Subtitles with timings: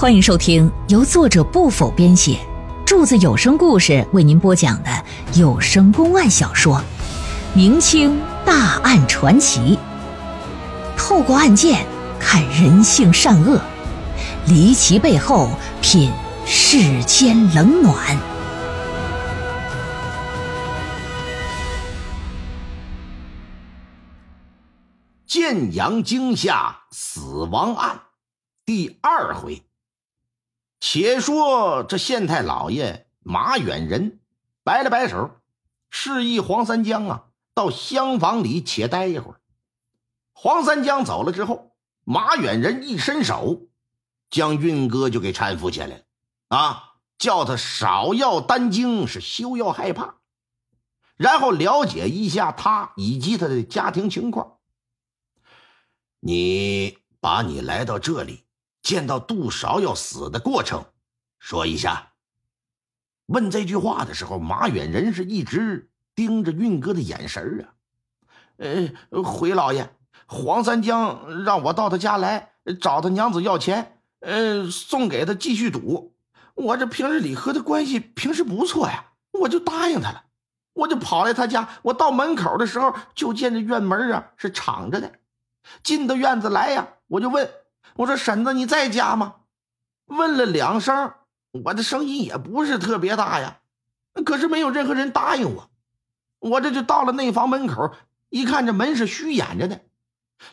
[0.00, 2.40] 欢迎收听由作者不否编写，
[2.86, 4.90] 柱子有声故事为您播讲的
[5.34, 6.76] 有声公案小说
[7.54, 9.76] 《明清大案传奇》，
[10.96, 11.84] 透过案件
[12.18, 13.60] 看人性善恶，
[14.46, 15.50] 离奇背后
[15.82, 16.10] 品
[16.46, 18.18] 世间冷暖。
[25.26, 28.00] 建阳惊吓死亡案
[28.64, 29.62] 第二回。
[30.80, 34.18] 且说这县太老爷马远仁
[34.64, 35.30] 摆了摆手，
[35.90, 39.40] 示意黄三江啊到厢房里且待一会儿。
[40.32, 43.68] 黄三江走了之后，马远仁一伸手，
[44.30, 46.02] 将运哥就给搀扶起来了，
[46.48, 50.14] 啊，叫他少要担惊，是休要害怕，
[51.16, 54.56] 然后了解一下他以及他的家庭情况。
[56.20, 58.46] 你把你来到这里。
[58.90, 60.84] 见到杜韶要死的过程，
[61.38, 62.10] 说一下。
[63.26, 67.78] 问这句话的时候，马远仁是一直盯着运哥的眼神啊。
[68.56, 69.94] 呃，回老爷，
[70.26, 76.12] 黄三江让我到他家来找他娘子要钱，呃，送给他继续赌。
[76.54, 80.24] 我这平日里和他关系平时不错呀，我就答应他了。
[80.72, 85.12] 我就跑来他家，我到门口的时候，就见这院门啊是敞着的。
[85.84, 87.48] 进到院子来呀，我就问。
[87.96, 89.36] 我说婶子，你在家吗？
[90.06, 91.14] 问了两声，
[91.64, 93.58] 我的声音也不是特别大呀，
[94.24, 95.70] 可是没有任何人答应我。
[96.38, 97.92] 我这就到了内房门口，
[98.28, 99.82] 一看这门是虚掩着的，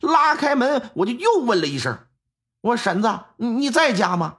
[0.00, 1.98] 拉开门，我就又问了一声
[2.60, 4.38] ：“我婶子，你你在家吗？”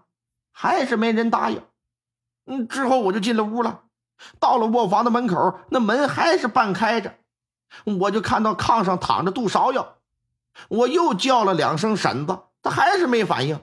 [0.51, 1.61] 还是没人答应。
[2.45, 3.83] 嗯，之后我就进了屋了，
[4.39, 7.15] 到了卧房的门口，那门还是半开着，
[7.85, 9.97] 我就看到炕上躺着杜芍药，
[10.67, 12.39] 我又叫了两声婶子。
[12.61, 13.59] 他还是没反应，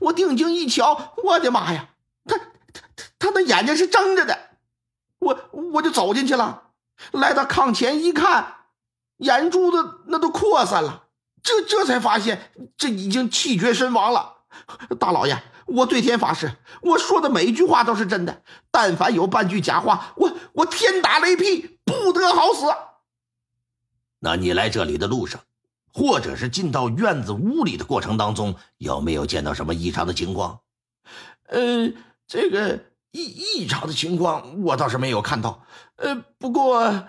[0.00, 1.90] 我定睛一瞧，我的妈呀，
[2.24, 2.44] 他他
[2.96, 4.38] 他他那眼睛是睁着的，
[5.18, 6.70] 我我就走进去了，
[7.12, 8.56] 来到炕前一看，
[9.18, 11.04] 眼珠子那都扩散了，
[11.42, 14.36] 这这才发现这已经气绝身亡了。
[14.98, 22.66] 大老爷，我对天发誓，我说的每一句话都是真的，但凡有半句假话，我我天打雷劈，不得好死。
[24.20, 25.40] 那你来这里的路上？
[25.98, 30.60] 或者是进到院子屋里的过程当中，有没有见到什么异常的情况？
[31.48, 31.92] 呃，
[32.28, 35.66] 这个异异常的情况我倒是没有看到。
[35.96, 37.08] 呃，不过，呃，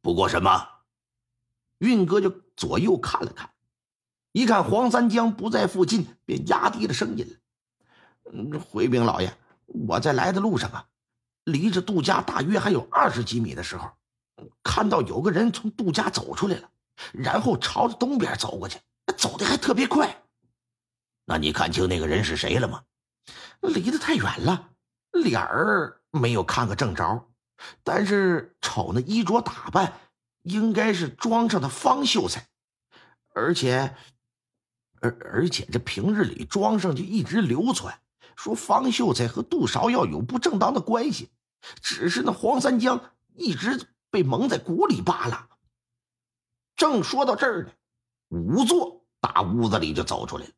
[0.00, 0.68] 不过什么？
[1.78, 3.50] 运哥就左右看了看，
[4.30, 7.38] 一看黄三江不在附近，便压低了声音：“，
[8.70, 9.34] 回禀老爷，
[9.66, 10.86] 我在来的路上啊，
[11.42, 13.90] 离着杜家大约还有二十几米的时候，
[14.62, 16.70] 看到有个人从杜家走出来了。”
[17.12, 18.78] 然后朝着东边走过去，
[19.16, 20.22] 走的还特别快。
[21.24, 22.82] 那你看清那个人是谁了吗？
[23.60, 24.70] 离得太远了，
[25.12, 27.28] 脸儿没有看个正着。
[27.84, 29.92] 但是瞅那衣着打扮，
[30.42, 32.48] 应该是庄上的方秀才。
[33.34, 33.94] 而且，
[35.00, 38.00] 而而且这平日里庄上就一直流传
[38.34, 41.28] 说方秀才和杜芍药有不正当的关系，
[41.82, 45.48] 只是那黄三江一直被蒙在鼓里罢了。
[46.80, 47.72] 正说到这儿呢，
[48.30, 50.52] 仵作打屋子里就走出来了。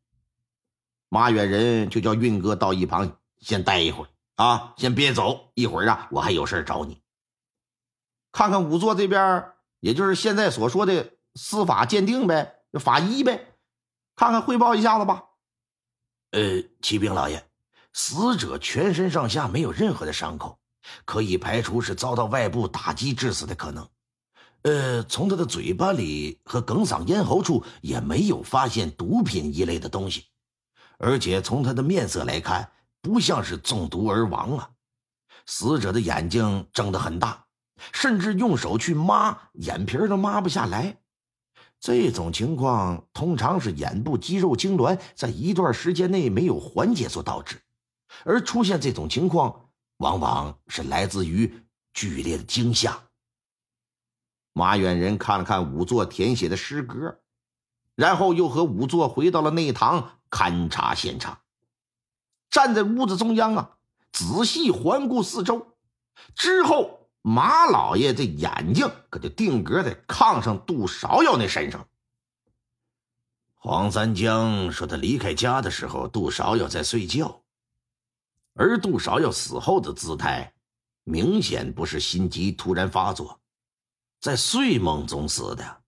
[1.09, 7.01] 马远仁就叫运哥到一旁先待一会儿啊，先别走，一会儿啊，我还有事找你。
[8.31, 9.51] 看看仵作这边，
[9.81, 13.57] 也就是现在所说的司法鉴定呗，法医呗，
[14.15, 15.25] 看看汇报一下子吧。
[16.31, 17.45] 呃，启禀老爷，
[17.91, 20.57] 死者全身上下没有任何的伤口，
[21.03, 23.89] 可以排除是遭到外部打击致死的可能。
[24.63, 30.25] 呃，从他的嘴巴里和哽嗓咽喉处也没有发现毒品一类的东西，
[30.97, 34.69] 而且从他的面色来看，不像是中毒而亡啊。
[35.45, 37.45] 死者的眼睛睁得很大，
[37.91, 40.97] 甚至用手去抹眼皮都抹不下来。
[41.81, 47.61] 这种情况通常是眼部肌肉痉挛在一段时间内没有缓解所导致，
[48.23, 49.67] 而出现这种情况，
[49.97, 51.53] 往往是来自于
[51.93, 52.97] 剧烈的惊吓。
[54.53, 57.19] 马远仁看了看仵作填写的诗歌，
[57.95, 61.39] 然后又和仵作回到了内堂勘察现场。
[62.49, 63.77] 站在屋子中央啊，
[64.11, 65.75] 仔细环顾四周。
[66.35, 71.87] 之后，马老爷这眼睛可就定格在炕上杜芍药那身上。
[73.55, 77.41] 黄三江说：“他离开家的时候，杜芍药在睡觉，
[78.53, 80.53] 而杜芍药死后的姿态，
[81.03, 83.39] 明显不是心急突然发作。”
[84.23, 85.81] 在睡梦中死的，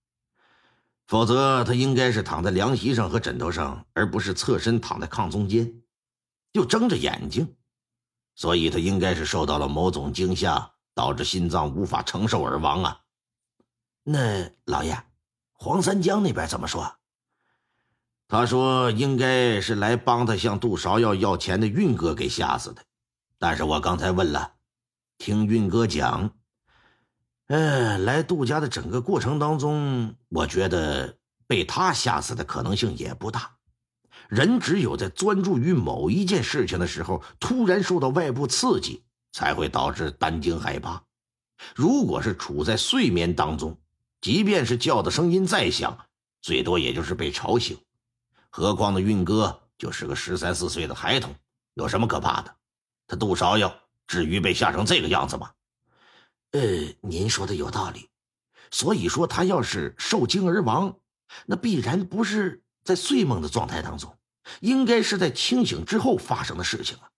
[1.08, 5.82] 否则他应该是躺在凉席上和枕头上，而不是侧身躺在炕中间。
[6.52, 7.56] 又睁着眼睛，
[8.36, 13.00] 所以他应该是受到了某种惊吓，导致心脏无法承受而亡啊。
[14.04, 15.02] 那老爷，
[15.54, 16.94] 黄三江那边怎么说？
[18.28, 22.84] 他说应该是来帮他向杜芍药要钱的运哥给吓死的，
[23.40, 24.56] 但是我刚才问了，
[25.18, 26.32] 听运哥讲，
[27.48, 33.58] 呃，来杜家的整个过程当中，我觉得被他吓死的可能性也不大。
[34.30, 41.04] 人只有在专注于某一件事情的时候，突然受到外部刺激，才会导致担惊害怕。
[41.76, 43.78] 如果是处在睡眠当中，
[44.22, 45.96] 即便是叫的声音再响，
[46.42, 47.78] 最多也就是被吵醒。
[48.50, 51.36] 何况那运哥就是个十三四岁的孩童，
[51.76, 52.56] 有什么可怕的？
[53.06, 53.76] 他杜芍药
[54.08, 55.52] 至于被吓成这个样子吗？
[56.52, 56.62] 呃，
[57.02, 58.10] 您说的有道理。
[58.72, 60.98] 所以说，他要是受惊而亡，
[61.46, 64.18] 那必然不是在睡梦的状态当中，
[64.60, 67.10] 应该是在清醒之后发生的事情啊。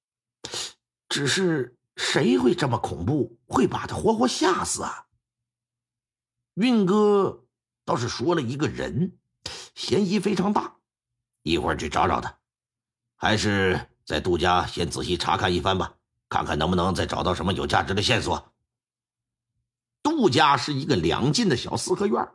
[1.10, 5.06] 只是谁会这么恐怖，会把他活活吓死啊？
[6.56, 7.46] 运哥
[7.86, 9.18] 倒是说了一个人，
[9.74, 10.76] 嫌疑非常大。
[11.44, 12.38] 一会儿去找找他，
[13.16, 15.96] 还是在杜家先仔细查看一番吧，
[16.28, 18.54] 看看能不能再找到什么有价值的线索。
[20.08, 22.30] 杜家是一个两进的小四合院，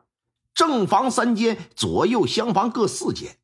[0.52, 3.38] 正房三间，左右厢房各四间。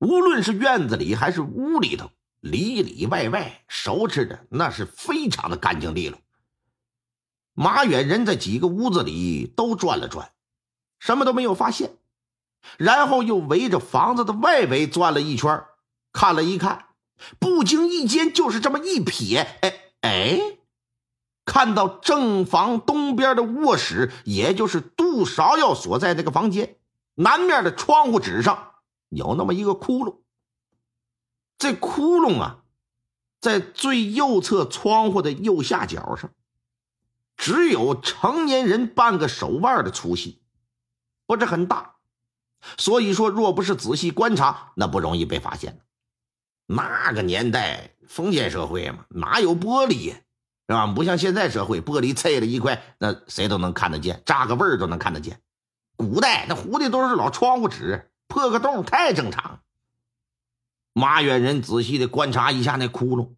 [0.00, 2.10] 无论是院子里还是屋里头，
[2.40, 6.20] 里里外外收拾的那是非常的干净利落。
[7.54, 10.32] 马远人在几个屋子里都转了转，
[10.98, 11.96] 什么都没有发现。
[12.76, 15.64] 然后又围着房子的外围转了一圈，
[16.12, 16.88] 看了一看，
[17.38, 20.58] 不经意间就是这么一瞥，哎哎，
[21.46, 26.76] 看到正房东边的卧室，也就是杜芍药所在那个房间
[27.14, 28.72] 南面的窗户纸上
[29.08, 30.18] 有那么一个窟窿。
[31.56, 32.58] 这窟窿啊，
[33.40, 36.30] 在最右侧窗户的右下角上，
[37.36, 40.42] 只有成年人半个手腕的粗细，
[41.26, 41.94] 不是很大。
[42.76, 45.80] 所以说，若不是仔细观察，那不容易被发现
[46.66, 50.20] 那个年代，封建社会嘛，哪有玻璃呀？
[50.68, 50.86] 是吧？
[50.88, 55.40] 不像现在社会，玻璃碎了一块，那谁都能看得见，扎个味儿都能看得见。
[55.96, 59.60] 古代那糊的都是老窗户纸，破个洞太正常。
[60.92, 63.28] 马远人仔细的观察一下那窟窿，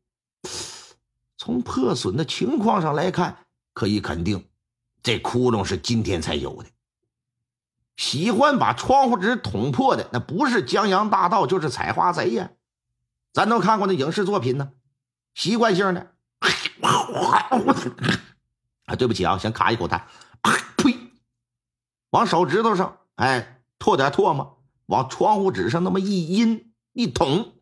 [1.36, 4.48] 从破损的情况上来看，可以肯定，
[5.02, 6.70] 这窟窿是今天才有的。
[7.96, 12.52] 喜欢把窗户纸捅破的，那不是江洋大盗，就是采花贼呀！
[13.32, 14.70] 咱都看过那影视作品呢，
[15.34, 16.12] 习惯性的，
[18.84, 20.02] 啊，对不起啊，先卡一口痰，
[20.76, 20.96] 呸，
[22.10, 27.52] 往手指头上，哎，唾点唾沫，往窗户纸上那么一阴一捅。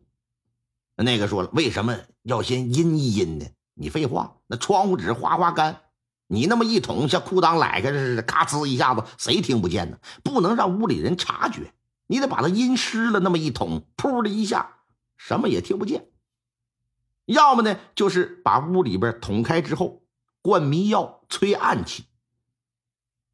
[0.95, 3.45] 那个说了，为什么要先阴一阴呢？
[3.73, 5.81] 你废话，那窗户纸哗哗干。
[6.29, 9.97] 你那么一捅，像裤裆拉开似的，咔呲一下子，谁听不见呢？
[10.23, 11.73] 不能让屋里人察觉，
[12.07, 14.79] 你得把它阴湿了，那么一捅，噗的一下，
[15.15, 16.07] 什么也听不见。
[17.27, 20.01] 要么呢，就是把屋里边捅开之后，
[20.41, 22.05] 灌迷药催暗器。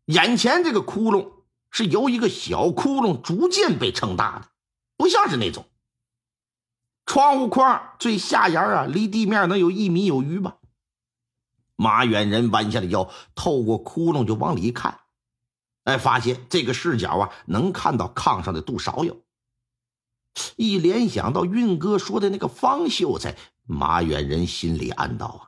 [0.05, 1.31] 眼前这个窟窿
[1.69, 4.49] 是由一个小窟窿逐渐被撑大的，
[4.97, 5.65] 不像是那种
[7.05, 10.57] 窗户框最下沿啊，离地面能有一米有余吧。
[11.75, 15.01] 马远人弯下了腰，透过窟窿就往里一看，
[15.83, 19.15] 哎，发现这个视角啊，能看到炕上的杜芍药。
[20.55, 25.41] 一联想到运哥说的那个方秀才，马远人心里暗道啊，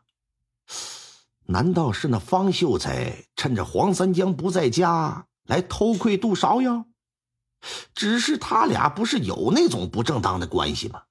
[1.46, 6.86] 难道是那方秀才趁着黄三江不在家来偷窥杜芍药？
[7.94, 11.04] 只是他俩不是有那种不正当的关系吗？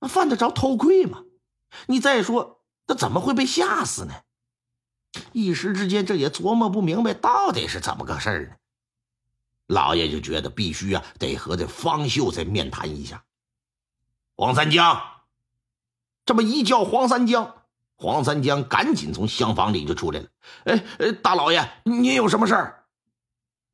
[0.00, 1.22] 那犯得着偷窥吗？
[1.86, 2.64] 你再说。
[2.86, 4.14] 那怎么会被吓死呢？
[5.32, 8.56] 一时之间，这也琢磨不明白到底是怎么个事儿呢。
[9.68, 13.24] 老爷就觉得必须啊，得和这方秀才面谈一下。
[14.34, 15.00] 黄三江，
[16.24, 17.54] 这么一叫黄三江，
[17.96, 20.26] 黄三江赶紧从厢房里就出来了。
[20.64, 22.84] 哎哎，大老爷，您有什么事儿？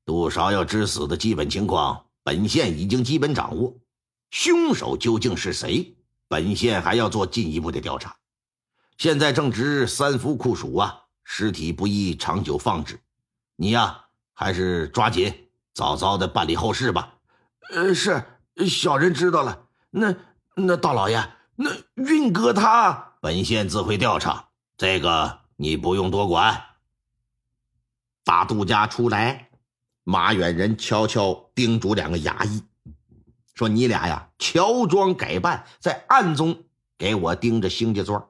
[0.05, 3.75] 杜芍药之死的基本情况，本县已经基本掌握，
[4.31, 5.97] 凶手究竟是谁？
[6.29, 8.17] 本县还要做进一步的调查。
[8.99, 13.01] 现在正值三伏酷暑啊，尸体不宜长久放置。
[13.57, 17.15] 你呀，还是抓紧早早的办理后事吧。
[17.71, 18.25] 呃，是
[18.69, 19.67] 小人知道了。
[19.91, 20.15] 那
[20.55, 21.23] 那大老爷，
[21.59, 26.63] 那运哥他，本县自会调查，这个你不用多管。
[28.25, 29.49] 打杜家出来，
[30.05, 32.63] 马远人悄悄叮嘱两个衙役，
[33.55, 36.65] 说：“你俩呀，乔装改扮，在暗中
[36.99, 38.29] 给我盯着兴家庄，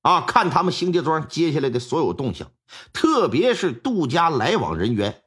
[0.00, 2.50] 啊，看他们兴家庄接下来的所有动向，
[2.94, 5.22] 特别是杜家来往人员，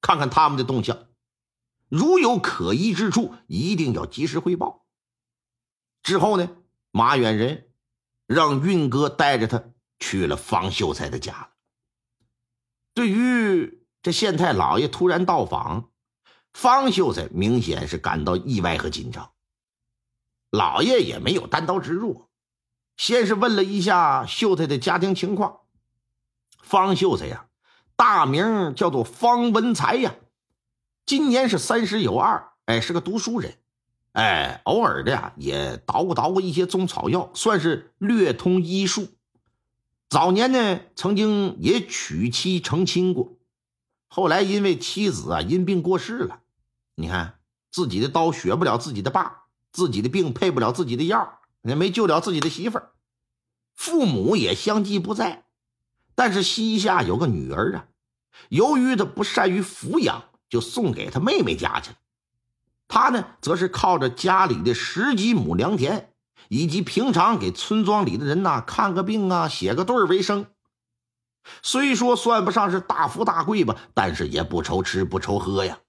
[0.00, 0.96] 看看他们的动向，
[1.90, 4.85] 如有可疑之处，一定要及时汇报。
[6.06, 6.48] 之后呢，
[6.92, 7.66] 马远仁
[8.28, 9.64] 让运哥带着他
[9.98, 11.50] 去了方秀才的家。
[12.94, 15.90] 对于这县太老爷突然到访，
[16.52, 19.32] 方秀才明显是感到意外和紧张。
[20.50, 22.28] 老爷也没有单刀直入，
[22.96, 25.62] 先是问了一下秀才的家庭情况。
[26.62, 27.48] 方秀才呀，
[27.96, 30.14] 大名叫做方文才呀，
[31.04, 33.58] 今年是三十有二，哎，是个读书人，
[34.16, 39.08] 哎，偶尔的呀也捣鼓捣鼓一些中草药，算是略通医术。
[40.08, 43.36] 早年呢，曾经也娶妻成亲过，
[44.08, 46.40] 后来因为妻子啊因病过世了。
[46.94, 52.92] 你看自己的刀削不了自己的把，自己的病配不了自己的药，也没救了自己的媳妇儿，
[53.74, 55.44] 父母也相继不在。
[56.14, 57.88] 但是膝下有个女儿啊，
[58.48, 61.96] 由于他不善于抚养，就送给他妹妹家去了。
[62.88, 66.12] 他呢，则是靠着家里的十几亩良田。
[66.48, 70.46] 以及平常给村庄里的人呐看个病啊、写个对儿为生，
[71.60, 75.80] 虽说算不上是大富大贵吧，但是也不愁吃不愁喝呀。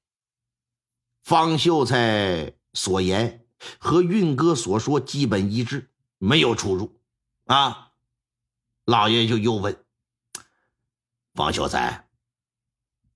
[1.21, 3.45] 方秀才所言
[3.77, 6.99] 和运哥所说基本一致，没有出入
[7.45, 7.91] 啊。
[8.85, 9.85] 老爷就又问
[11.35, 12.07] ：“方秀才，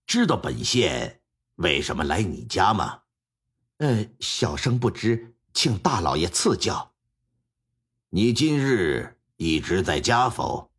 [0.06, 1.22] 知道本县
[1.56, 3.00] 为什么来你家吗
[3.82, 6.92] ？”“呃，小生不知，请大老爷赐教。”
[8.12, 10.70] 你今日一直在家否？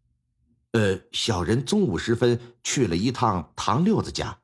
[0.71, 4.38] 呃，小人中午时分去了一趟唐六子家，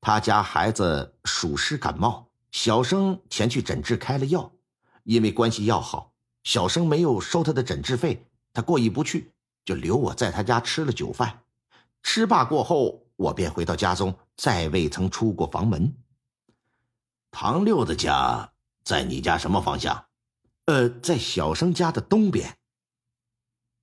[0.00, 4.50] 他家孩子暑湿感冒，小生前去诊治开了药。
[5.04, 6.12] 因为关系要好，
[6.42, 9.30] 小生没有收他的诊治费，他过意不去，
[9.64, 11.44] 就留我在他家吃了酒饭。
[12.02, 15.94] 吃罢过后，我便回到家中，再未曾出过房门。
[17.30, 20.06] 唐六子家在你家什么方向？
[20.66, 22.56] 呃，在小生家的东边。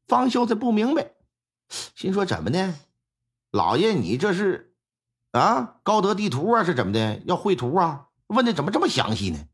[0.07, 1.11] 方秀才不明白，
[1.95, 2.73] 心说怎么的？
[3.51, 4.75] 老爷，你这是
[5.31, 5.79] 啊？
[5.83, 6.63] 高德地图啊？
[6.63, 7.21] 是怎么的？
[7.25, 8.07] 要绘图啊？
[8.27, 9.47] 问的怎么这么详细呢？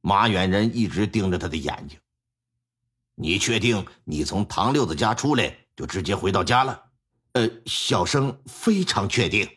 [0.00, 1.98] 马远人一直盯着他的眼睛。
[3.14, 6.84] 你确定你从唐六子家出来就直接回到家了？
[7.32, 9.48] 呃，小生非常确定。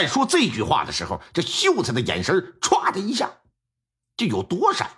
[0.00, 3.32] 但说这句话的时候，这秀才的眼神唰的一下
[4.16, 4.88] 就有多闪。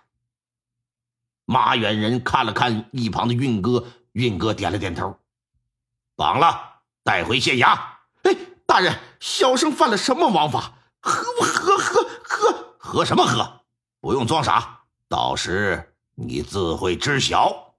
[1.46, 5.18] 马远人看了看一旁的运哥，运哥点了点头，
[6.16, 7.78] 绑了，带回县衙。
[8.24, 10.74] 哎，大人，小生犯了什么王法？
[11.00, 13.62] 喝喝喝喝喝什么喝？
[14.02, 17.72] 不用装傻，到时你自会知晓。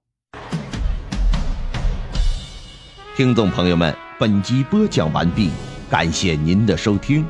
[3.16, 5.52] 听众朋友们，本集播讲完毕，
[5.92, 7.22] 感谢您的收听。